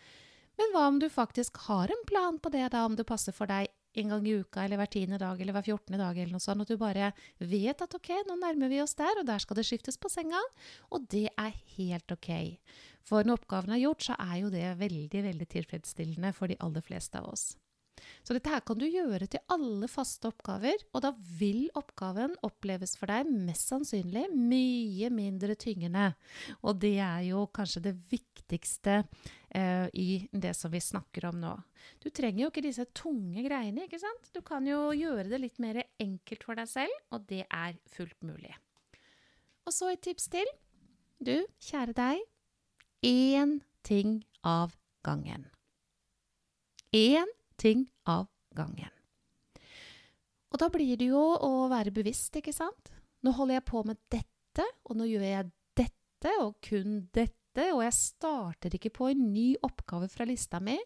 Men 0.58 0.74
hva 0.74 0.88
om 0.90 0.98
du 1.00 1.08
faktisk 1.10 1.62
har 1.68 1.92
en 1.92 2.02
plan 2.08 2.36
på 2.42 2.52
det, 2.52 2.66
da, 2.74 2.84
om 2.84 2.98
det 2.98 3.08
passer 3.08 3.34
for 3.34 3.50
deg 3.50 3.70
en 4.00 4.12
gang 4.14 4.26
i 4.28 4.34
uka 4.40 4.64
eller 4.64 4.80
hver 4.80 4.90
tiende 4.92 5.18
dag 5.20 5.40
eller 5.40 5.56
hver 5.56 5.66
fjortende 5.66 6.00
dag, 6.00 6.16
eller 6.16 6.36
noe 6.36 6.44
sånt, 6.44 6.64
og 6.64 6.68
du 6.70 6.80
bare 6.80 7.12
vet 7.38 7.84
at 7.84 7.96
ok, 7.98 8.12
nå 8.28 8.38
nærmer 8.40 8.72
vi 8.72 8.80
oss 8.84 8.96
der, 8.98 9.20
og 9.20 9.28
der 9.28 9.42
skal 9.42 9.58
det 9.58 9.66
skiftes 9.68 10.00
på 10.00 10.10
senga, 10.12 10.40
og 10.90 11.08
det 11.12 11.28
er 11.32 11.52
helt 11.76 12.14
ok. 12.14 12.30
For 13.06 13.26
når 13.26 13.42
oppgaven 13.42 13.74
er 13.74 13.82
gjort, 13.82 14.06
så 14.06 14.16
er 14.20 14.38
jo 14.44 14.52
det 14.52 14.68
veldig, 14.80 15.26
veldig 15.28 15.50
tilfredsstillende 15.56 16.32
for 16.36 16.52
de 16.52 16.58
aller 16.62 16.84
fleste 16.84 17.20
av 17.20 17.32
oss. 17.34 17.52
Så 18.22 18.34
dette 18.36 18.50
her 18.52 18.62
kan 18.64 18.78
du 18.78 18.84
gjøre 18.86 19.26
til 19.30 19.42
alle 19.52 19.88
faste 19.90 20.30
oppgaver, 20.30 20.84
og 20.94 21.02
da 21.04 21.10
vil 21.38 21.66
oppgaven 21.78 22.34
oppleves 22.46 22.94
for 22.98 23.10
deg 23.10 23.28
mest 23.30 23.72
sannsynlig 23.72 24.28
mye 24.32 25.10
mindre 25.12 25.56
tyngende. 25.58 26.12
Og 26.62 26.78
det 26.82 26.96
er 27.02 27.26
jo 27.28 27.44
kanskje 27.54 27.84
det 27.88 27.94
viktigste 28.12 29.00
eh, 29.50 29.88
i 29.92 30.08
det 30.30 30.54
som 30.58 30.72
vi 30.72 30.82
snakker 30.82 31.28
om 31.32 31.40
nå. 31.42 31.54
Du 32.02 32.10
trenger 32.14 32.44
jo 32.44 32.52
ikke 32.52 32.64
disse 32.64 32.86
tunge 32.94 33.42
greiene, 33.46 33.88
ikke 33.88 34.00
sant? 34.02 34.30
Du 34.34 34.40
kan 34.46 34.66
jo 34.66 34.90
gjøre 34.96 35.28
det 35.32 35.42
litt 35.42 35.62
mer 35.62 35.82
enkelt 36.02 36.46
for 36.46 36.58
deg 36.58 36.70
selv, 36.70 36.94
og 37.10 37.26
det 37.30 37.44
er 37.48 37.78
fullt 37.90 38.20
mulig. 38.26 38.54
Og 39.66 39.74
så 39.74 39.92
et 39.92 40.02
tips 40.02 40.30
til. 40.30 40.48
Du, 41.22 41.36
kjære 41.62 41.94
deg, 41.94 42.22
én 43.06 43.60
ting 43.86 44.22
av 44.46 44.74
gangen. 45.06 45.46
Én 46.94 47.30
ting 47.62 47.86
av 48.10 48.26
gangen. 48.56 48.90
Og 50.52 50.60
da 50.60 50.68
blir 50.72 50.98
det 51.00 51.08
jo 51.12 51.22
å 51.40 51.68
være 51.72 51.94
bevisst, 51.94 52.34
ikke 52.36 52.52
sant? 52.54 52.92
Nå 53.24 53.32
holder 53.36 53.60
jeg 53.60 53.68
på 53.70 53.84
med 53.88 54.00
dette, 54.12 54.66
og 54.84 54.98
nå 54.98 55.06
gjør 55.08 55.24
jeg 55.24 55.50
dette, 55.78 56.34
og 56.42 56.58
kun 56.64 57.06
dette, 57.14 57.68
og 57.72 57.82
jeg 57.84 57.96
starter 57.96 58.76
ikke 58.76 58.92
på 58.96 59.10
en 59.12 59.26
ny 59.32 59.52
oppgave 59.64 60.08
fra 60.08 60.24
lista 60.28 60.60
mi 60.60 60.78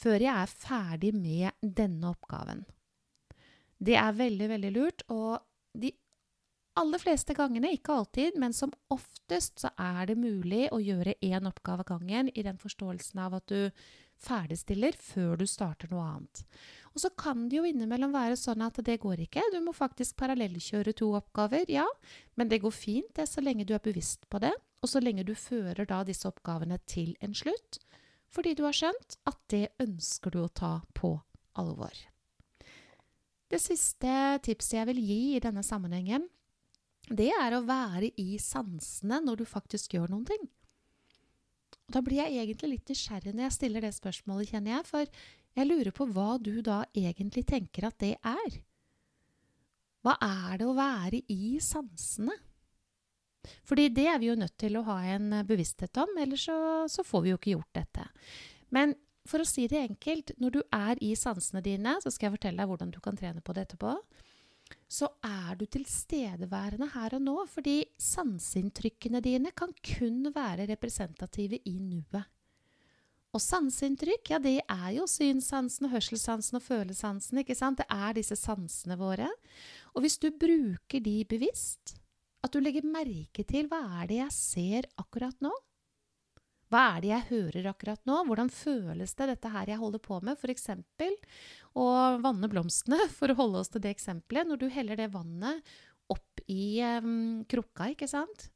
før 0.00 0.22
jeg 0.24 0.32
er 0.32 0.52
ferdig 0.52 1.12
med 1.16 1.52
denne 1.60 2.12
oppgaven. 2.12 2.64
Det 3.84 3.96
er 4.00 4.16
veldig, 4.16 4.48
veldig 4.54 4.72
lurt, 4.72 5.04
og 5.12 5.40
de 5.76 5.90
aller 6.80 7.02
fleste 7.02 7.36
gangene, 7.36 7.72
ikke 7.76 7.94
alltid, 7.94 8.38
men 8.40 8.54
som 8.56 8.72
oftest 8.92 9.62
så 9.62 9.70
er 9.78 10.08
det 10.10 10.18
mulig 10.18 10.66
å 10.74 10.80
gjøre 10.82 11.16
én 11.22 11.48
oppgave 11.48 11.84
av 11.84 11.92
gangen 11.92 12.30
i 12.34 12.44
den 12.46 12.58
forståelsen 12.60 13.20
av 13.22 13.36
at 13.38 13.52
du 13.52 13.70
ferdigstiller 14.24 14.96
før 14.98 15.38
du 15.40 15.46
starter 15.48 15.90
noe 15.92 16.04
annet. 16.04 16.42
Og 16.94 17.02
så 17.02 17.10
kan 17.18 17.48
det 17.50 17.58
jo 17.58 17.66
innimellom 17.66 18.14
være 18.14 18.38
sånn 18.38 18.62
at 18.64 18.78
det 18.86 19.00
går 19.02 19.24
ikke. 19.26 19.42
Du 19.52 19.58
må 19.64 19.74
faktisk 19.74 20.16
parallellkjøre 20.20 20.94
to 20.96 21.10
oppgaver, 21.18 21.66
ja, 21.72 21.86
men 22.38 22.50
det 22.50 22.62
går 22.62 22.74
fint 22.74 23.10
det 23.18 23.26
så 23.30 23.42
lenge 23.42 23.66
du 23.66 23.74
er 23.74 23.82
bevisst 23.82 24.28
på 24.30 24.40
det, 24.44 24.54
og 24.84 24.90
så 24.90 25.02
lenge 25.02 25.26
du 25.26 25.34
fører 25.34 25.88
da 25.90 26.02
disse 26.06 26.28
oppgavene 26.28 26.78
til 26.90 27.16
en 27.24 27.34
slutt, 27.34 27.80
fordi 28.30 28.54
du 28.54 28.64
har 28.66 28.76
skjønt 28.76 29.18
at 29.30 29.40
det 29.50 29.68
ønsker 29.82 30.34
du 30.34 30.42
å 30.44 30.50
ta 30.50 30.76
på 30.94 31.16
alvor. 31.58 31.94
Det 33.50 33.60
siste 33.62 34.14
tipset 34.42 34.80
jeg 34.80 34.88
vil 34.90 35.02
gi 35.04 35.20
i 35.34 35.42
denne 35.42 35.62
sammenhengen, 35.66 36.26
det 37.10 37.30
er 37.36 37.54
å 37.54 37.64
være 37.66 38.08
i 38.20 38.38
sansene 38.40 39.20
når 39.22 39.42
du 39.42 39.48
faktisk 39.48 39.94
gjør 39.94 40.14
noen 40.14 40.28
ting. 40.30 40.46
Da 41.92 42.00
blir 42.04 42.22
jeg 42.22 42.38
egentlig 42.40 42.70
litt 42.70 42.90
nysgjerrig 42.90 43.34
når 43.34 43.48
jeg 43.48 43.56
stiller 43.58 43.84
det 43.84 43.92
spørsmålet, 43.96 44.52
kjenner 44.54 44.78
jeg, 44.78 44.86
for 44.88 45.18
jeg 45.54 45.68
lurer 45.68 45.92
på 45.94 46.06
hva 46.10 46.30
du 46.42 46.56
da 46.64 46.82
egentlig 46.96 47.44
tenker 47.50 47.88
at 47.88 47.98
det 48.02 48.14
er. 48.18 48.58
Hva 50.04 50.16
er 50.20 50.58
det 50.60 50.66
å 50.68 50.76
være 50.76 51.20
i 51.32 51.54
sansene? 51.64 52.34
Fordi 53.68 53.90
det 53.92 54.06
er 54.08 54.20
vi 54.20 54.30
jo 54.30 54.38
nødt 54.40 54.56
til 54.60 54.76
å 54.80 54.84
ha 54.88 54.98
en 55.14 55.42
bevissthet 55.46 55.96
om, 56.00 56.12
ellers 56.20 56.46
så, 56.48 56.56
så 56.88 57.04
får 57.04 57.24
vi 57.24 57.32
jo 57.32 57.40
ikke 57.40 57.56
gjort 57.58 57.76
dette. 57.76 58.06
Men 58.72 58.96
for 59.28 59.40
å 59.40 59.48
si 59.48 59.66
det 59.68 59.80
enkelt, 59.80 60.34
når 60.40 60.56
du 60.56 60.60
er 60.72 61.00
i 61.04 61.12
sansene 61.16 61.62
dine, 61.64 61.96
så 62.00 62.12
skal 62.12 62.28
jeg 62.28 62.38
fortelle 62.38 62.60
deg 62.60 62.70
hvordan 62.72 62.92
du 62.92 63.00
kan 63.04 63.16
trene 63.16 63.44
på 63.44 63.56
det 63.56 63.68
etterpå 63.68 63.92
så 64.94 65.08
er 65.26 65.56
du 65.58 65.64
tilstedeværende 65.66 66.86
her 66.92 67.16
og 67.16 67.24
nå, 67.24 67.34
fordi 67.50 67.80
sanseinntrykkene 67.98 69.22
dine 69.24 69.50
kan 69.56 69.72
kun 69.82 70.28
være 70.34 70.68
representative 70.70 71.58
i 71.66 71.74
nuet. 71.80 72.22
Og 73.34 73.42
sanseinntrykk, 73.42 74.30
ja, 74.30 74.38
det 74.38 74.60
er 74.62 74.90
jo 74.94 75.08
synssansen, 75.10 75.88
hørselssansen 75.90 76.60
og 76.60 76.62
følesansen, 76.62 77.40
ikke 77.42 77.56
sant? 77.58 77.80
Det 77.82 77.88
er 77.90 78.14
disse 78.14 78.38
sansene 78.38 78.94
våre. 79.00 79.26
Og 79.96 80.04
hvis 80.04 80.20
du 80.22 80.28
bruker 80.30 81.02
de 81.02 81.16
bevisst, 81.26 81.96
at 82.44 82.54
du 82.54 82.60
legger 82.62 82.86
merke 82.86 83.42
til 83.48 83.66
hva 83.66 83.82
er 83.98 84.10
det 84.12 84.20
jeg 84.20 84.36
ser 84.36 84.90
akkurat 85.02 85.42
nå, 85.42 85.50
hva 86.72 86.84
er 86.96 87.02
det 87.04 87.10
jeg 87.10 87.26
hører 87.28 87.66
akkurat 87.70 88.00
nå? 88.08 88.22
Hvordan 88.26 88.48
føles 88.50 89.12
det, 89.14 89.28
dette 89.30 89.50
her 89.52 89.68
jeg 89.70 89.78
holder 89.78 90.00
på 90.02 90.16
med? 90.24 90.38
F.eks. 90.40 90.70
å 91.74 91.86
vanne 92.22 92.50
blomstene, 92.50 93.00
for 93.18 93.32
å 93.32 93.38
holde 93.38 93.64
oss 93.64 93.72
til 93.72 93.82
det 93.84 93.94
eksempelet. 93.94 94.48
Når 94.48 94.62
du 94.62 94.68
heller 94.72 95.00
det 95.00 95.12
vannet 95.14 95.74
opp 96.12 96.42
i 96.50 96.82
um, 97.00 97.42
krukka, 97.48 97.90
ikke 97.94 98.10
sant, 98.10 98.48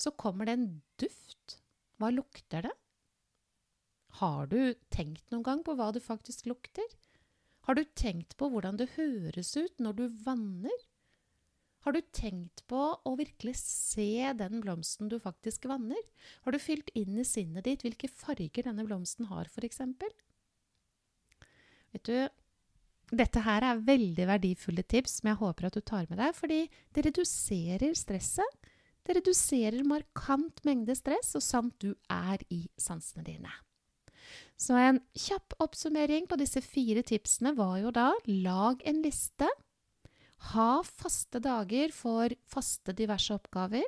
så 0.00 0.12
kommer 0.16 0.48
det 0.48 0.58
en 0.58 0.68
duft. 1.00 1.58
Hva 2.00 2.12
lukter 2.14 2.64
det? 2.68 2.76
Har 4.20 4.48
du 4.50 4.74
tenkt 4.92 5.30
noen 5.30 5.44
gang 5.46 5.64
på 5.64 5.76
hva 5.78 5.90
det 5.94 6.02
faktisk 6.04 6.48
lukter? 6.50 6.86
Har 7.68 7.76
du 7.76 7.84
tenkt 7.94 8.36
på 8.40 8.48
hvordan 8.50 8.80
det 8.80 8.92
høres 8.96 9.52
ut 9.56 9.82
når 9.82 9.98
du 9.98 10.06
vanner? 10.24 10.86
Har 11.84 11.94
du 11.96 12.00
tenkt 12.12 12.64
på 12.68 12.80
å 13.08 13.12
virkelig 13.16 13.54
se 13.60 14.32
den 14.36 14.60
blomsten 14.60 15.08
du 15.08 15.16
faktisk 15.22 15.64
vanner? 15.70 16.00
Har 16.44 16.52
du 16.52 16.60
fylt 16.60 16.90
inn 16.98 17.16
i 17.20 17.24
sinnet 17.24 17.64
ditt 17.68 17.84
hvilke 17.86 18.10
farger 18.12 18.66
denne 18.66 18.84
blomsten 18.88 19.30
har, 19.30 19.48
f.eks.? 19.48 19.80
Vet 21.94 22.04
du, 22.04 22.16
dette 23.10 23.42
her 23.44 23.64
er 23.66 23.82
veldig 23.86 24.26
verdifulle 24.28 24.84
tips 24.86 25.18
som 25.18 25.30
jeg 25.30 25.40
håper 25.40 25.68
at 25.68 25.78
du 25.78 25.82
tar 25.82 26.06
med 26.10 26.20
deg, 26.22 26.34
fordi 26.36 26.60
det 26.94 27.06
reduserer 27.08 27.96
stresset. 27.98 28.68
Det 29.06 29.16
reduserer 29.16 29.82
markant 29.88 30.60
mengde 30.66 30.94
stress, 30.94 31.32
og 31.34 31.42
samt 31.42 31.80
du 31.82 31.94
er 32.12 32.42
i 32.52 32.66
sansene 32.78 33.24
dine. 33.26 33.50
Så 34.60 34.76
en 34.76 35.00
kjapp 35.16 35.56
oppsummering 35.64 36.28
på 36.30 36.38
disse 36.38 36.60
fire 36.62 37.02
tipsene 37.06 37.54
var 37.56 37.80
jo 37.80 37.90
da 37.96 38.12
lag 38.28 38.84
en 38.86 39.00
liste 39.02 39.48
ha 40.40 40.80
faste 40.84 41.40
dager 41.42 41.92
for 41.92 42.32
faste 42.48 42.94
diverse 42.96 43.34
oppgaver. 43.34 43.84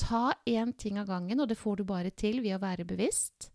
Ta 0.00 0.32
én 0.48 0.72
ting 0.72 0.98
av 0.98 1.10
gangen, 1.10 1.40
og 1.40 1.48
det 1.48 1.60
får 1.60 1.80
du 1.80 1.84
bare 1.84 2.10
til 2.10 2.40
ved 2.40 2.56
å 2.56 2.62
være 2.62 2.88
bevisst. 2.88 3.51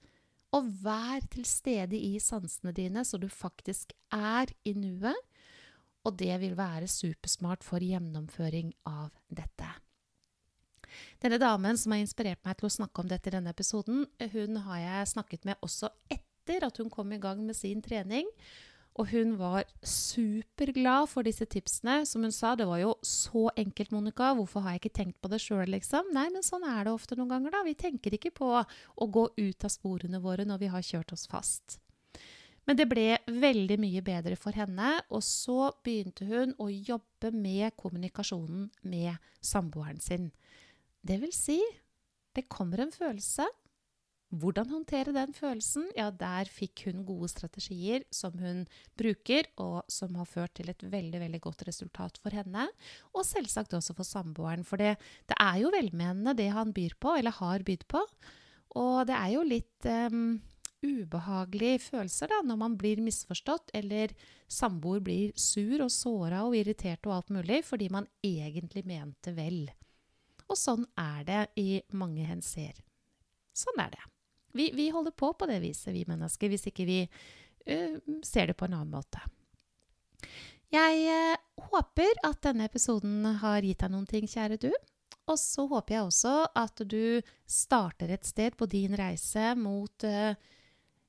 Og 0.57 0.69
vær 0.81 1.25
til 1.29 1.45
stede 1.45 1.97
i 1.99 2.17
sansene 2.23 2.73
dine, 2.73 3.03
så 3.05 3.19
du 3.21 3.27
faktisk 3.29 3.93
er 4.13 4.49
i 4.65 4.73
nuet. 4.73 5.17
Og 6.07 6.15
det 6.17 6.33
vil 6.41 6.55
være 6.57 6.87
supersmart 6.87 7.65
for 7.67 7.83
gjennomføring 7.83 8.71
av 8.87 9.11
dette. 9.27 9.67
Denne 11.21 11.37
damen 11.41 11.77
som 11.77 11.93
har 11.93 12.01
inspirert 12.01 12.41
meg 12.47 12.57
til 12.57 12.69
å 12.69 12.73
snakke 12.73 13.03
om 13.03 13.09
dette 13.11 13.29
i 13.29 13.35
denne 13.35 13.51
episoden, 13.53 14.05
hun 14.33 14.61
har 14.65 14.79
jeg 14.81 15.11
snakket 15.13 15.45
med 15.49 15.61
også 15.65 15.91
etter 16.13 16.65
at 16.65 16.79
hun 16.81 16.89
kom 16.93 17.11
i 17.13 17.21
gang 17.21 17.43
med 17.45 17.57
sin 17.57 17.83
trening. 17.85 18.29
Og 18.97 19.11
hun 19.11 19.35
var 19.37 19.67
superglad 19.85 21.09
for 21.11 21.27
disse 21.27 21.45
tipsene. 21.45 21.99
Som 22.09 22.25
hun 22.25 22.33
sa, 22.33 22.55
det 22.57 22.65
var 22.69 22.81
jo 22.81 22.95
så 23.05 23.47
enkelt, 23.53 23.91
Monica. 23.93 24.31
Hvorfor 24.37 24.65
har 24.65 24.75
jeg 24.75 24.83
ikke 24.83 24.97
tenkt 25.03 25.19
på 25.21 25.29
det 25.31 25.41
sjøl, 25.43 25.67
liksom? 25.69 26.09
Nei, 26.15 26.27
men 26.33 26.45
sånn 26.45 26.65
er 26.65 26.87
det 26.87 26.95
ofte 26.95 27.17
noen 27.17 27.35
ganger, 27.35 27.53
da. 27.53 27.65
Vi 27.67 27.75
tenker 27.77 28.17
ikke 28.17 28.33
på 28.39 28.53
å 28.57 29.09
gå 29.13 29.27
ut 29.37 29.67
av 29.67 29.73
sporene 29.73 30.21
våre 30.23 30.47
når 30.49 30.63
vi 30.63 30.71
har 30.73 30.85
kjørt 30.85 31.13
oss 31.13 31.27
fast. 31.29 31.77
Men 32.67 32.75
det 32.75 32.89
ble 32.91 33.13
veldig 33.31 33.77
mye 33.79 34.01
bedre 34.03 34.35
for 34.35 34.57
henne, 34.57 34.97
og 35.07 35.21
så 35.23 35.69
begynte 35.85 36.25
hun 36.27 36.51
å 36.59 36.67
jobbe 36.67 37.31
med 37.31 37.77
kommunikasjonen 37.79 38.67
med 38.83 39.15
samboeren 39.39 40.01
sin. 40.03 40.31
Det 40.99 41.21
vil 41.21 41.31
si, 41.31 41.61
det 42.35 42.49
kommer 42.51 42.83
en 42.83 42.91
følelse, 42.91 43.45
hvordan 44.27 44.67
håndtere 44.67 45.13
den 45.15 45.31
følelsen? 45.31 45.85
Ja, 45.95 46.09
der 46.11 46.49
fikk 46.51 46.83
hun 46.89 47.05
gode 47.07 47.29
strategier 47.31 48.03
som 48.11 48.35
hun 48.41 48.65
bruker, 48.99 49.47
og 49.55 49.87
som 49.91 50.17
har 50.19 50.27
ført 50.27 50.57
til 50.59 50.67
et 50.71 50.83
veldig 50.83 51.21
veldig 51.21 51.39
godt 51.45 51.63
resultat 51.69 52.19
for 52.19 52.35
henne. 52.35 52.67
Og 53.15 53.23
selvsagt 53.27 53.77
også 53.77 53.95
for 53.95 54.07
samboeren, 54.07 54.65
for 54.67 54.83
det, 54.83 54.97
det 55.31 55.37
er 55.39 55.61
jo 55.63 55.71
velmenende 55.71 56.35
det 56.35 56.49
han 56.51 56.75
byr 56.75 56.97
på, 56.99 57.15
eller 57.15 57.39
har 57.39 57.63
bydd 57.63 57.87
på. 57.87 58.03
Og 58.75 59.07
det 59.07 59.15
er 59.15 59.31
jo 59.31 59.45
litt 59.47 59.87
um, 60.11 60.41
ubehagelige 60.83 61.79
følelser 61.85 62.33
da, 62.33 62.41
når 62.43 62.59
man 62.65 62.75
blir 62.79 62.99
misforstått, 63.05 63.71
eller 63.79 64.11
samboer 64.51 64.99
blir 65.07 65.31
sur 65.39 65.85
og 65.85 65.93
såra 65.93 66.43
og 66.43 66.57
irritert 66.59 67.07
og 67.07 67.15
alt 67.15 67.31
mulig 67.39 67.63
fordi 67.67 67.87
man 67.95 68.11
egentlig 68.25 68.83
mente 68.87 69.31
vel. 69.39 69.63
Og 70.47 70.59
sånn 70.59 70.83
er 70.99 71.23
det 71.27 71.41
i 71.63 71.69
mange 71.95 72.27
henseer. 72.27 72.75
Sånn 73.57 73.79
er 73.81 73.95
det. 73.95 74.03
Vi, 74.57 74.69
vi, 74.75 74.89
holder 74.93 75.15
på 75.15 75.31
på 75.37 75.47
det 75.49 75.61
viset, 75.63 75.93
vi 75.95 76.05
mennesker, 76.09 76.51
hvis 76.51 76.67
ikke 76.71 76.87
vi 76.87 76.99
uh, 77.07 77.97
ser 78.25 78.51
det 78.51 78.57
på 78.57 78.67
en 78.67 78.77
annen 78.79 78.93
måte. 78.93 79.21
Jeg 80.73 81.07
uh, 81.07 81.63
håper 81.71 82.21
at 82.27 82.41
denne 82.43 82.67
episoden 82.67 83.25
har 83.43 83.63
gitt 83.63 83.83
deg 83.85 83.93
noen 83.93 84.07
ting, 84.09 84.27
kjære 84.27 84.59
du. 84.67 84.71
Og 85.27 85.39
så 85.39 85.65
håper 85.67 85.97
jeg 85.97 86.07
også 86.07 86.35
at 86.55 86.83
du 86.87 87.19
starter 87.47 88.13
et 88.15 88.27
sted 88.27 88.55
på 88.55 88.67
din 88.71 88.95
reise 88.97 89.51
mot 89.59 90.07
uh, 90.07 90.33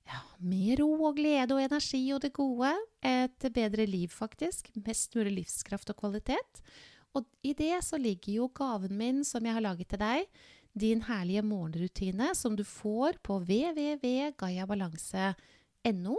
ja, 0.08 0.20
mer 0.40 0.80
ro 0.82 0.90
og 1.10 1.18
glede 1.18 1.54
og 1.54 1.62
energi 1.62 2.02
og 2.14 2.22
det 2.24 2.32
gode. 2.36 2.72
Et 3.04 3.48
bedre 3.54 3.86
liv, 3.86 4.10
faktisk. 4.12 4.70
Mest 4.86 5.16
mulig 5.18 5.40
livskraft 5.42 5.92
og 5.92 6.00
kvalitet. 6.00 6.62
Og 7.16 7.26
i 7.46 7.54
det 7.56 7.78
så 7.86 7.98
ligger 8.00 8.40
jo 8.40 8.52
gaven 8.54 8.94
min 8.98 9.24
som 9.26 9.44
jeg 9.44 9.56
har 9.56 9.64
laget 9.64 9.90
til 9.92 10.02
deg. 10.02 10.28
Din 10.78 11.02
herlige 11.08 11.42
morgenrutine 11.42 12.34
som 12.38 12.56
du 12.56 12.64
får 12.64 13.12
på 13.24 13.38
www.gayabalanse.no. 13.42 16.16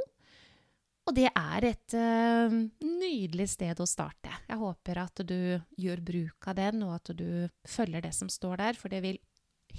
Og 1.10 1.16
det 1.18 1.30
er 1.32 1.66
et 1.66 1.94
uh, 1.98 2.54
nydelig 2.86 3.48
sted 3.56 3.80
å 3.82 3.88
starte. 3.90 4.30
Jeg 4.46 4.62
håper 4.62 5.00
at 5.02 5.18
du 5.26 5.58
gjør 5.80 6.04
bruk 6.06 6.48
av 6.52 6.56
den, 6.60 6.84
og 6.86 7.00
at 7.00 7.10
du 7.18 7.50
følger 7.66 8.06
det 8.06 8.14
som 8.14 8.30
står 8.30 8.62
der, 8.62 8.78
for 8.78 8.94
det 8.94 9.02
vil 9.08 9.18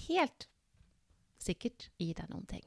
helt 0.08 0.48
sikkert 1.40 1.88
gi 2.00 2.10
deg 2.16 2.26
noen 2.32 2.46
ting. 2.50 2.66